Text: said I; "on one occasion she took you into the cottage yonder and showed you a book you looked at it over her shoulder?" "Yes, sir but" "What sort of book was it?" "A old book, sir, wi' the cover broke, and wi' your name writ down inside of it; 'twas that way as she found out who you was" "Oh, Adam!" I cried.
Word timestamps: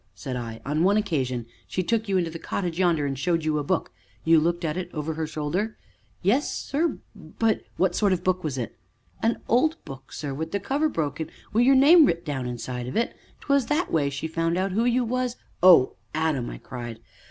said 0.15 0.35
I; 0.35 0.61
"on 0.65 0.81
one 0.83 0.97
occasion 0.97 1.45
she 1.67 1.83
took 1.83 2.09
you 2.09 2.17
into 2.17 2.31
the 2.31 2.39
cottage 2.39 2.79
yonder 2.79 3.05
and 3.05 3.19
showed 3.19 3.45
you 3.45 3.59
a 3.59 3.63
book 3.63 3.91
you 4.23 4.39
looked 4.39 4.65
at 4.65 4.75
it 4.75 4.89
over 4.95 5.13
her 5.13 5.27
shoulder?" 5.27 5.77
"Yes, 6.23 6.57
sir 6.57 6.97
but" 7.13 7.61
"What 7.77 7.93
sort 7.93 8.11
of 8.11 8.23
book 8.23 8.43
was 8.43 8.57
it?" 8.57 8.79
"A 9.21 9.35
old 9.47 9.77
book, 9.85 10.11
sir, 10.11 10.33
wi' 10.33 10.45
the 10.45 10.59
cover 10.59 10.89
broke, 10.89 11.19
and 11.19 11.29
wi' 11.53 11.61
your 11.61 11.75
name 11.75 12.07
writ 12.07 12.25
down 12.25 12.47
inside 12.47 12.87
of 12.87 12.97
it; 12.97 13.15
'twas 13.41 13.67
that 13.67 13.91
way 13.93 14.07
as 14.07 14.13
she 14.15 14.27
found 14.27 14.57
out 14.57 14.71
who 14.71 14.85
you 14.85 15.03
was" 15.05 15.35
"Oh, 15.61 15.97
Adam!" 16.15 16.49
I 16.49 16.57
cried. 16.57 16.99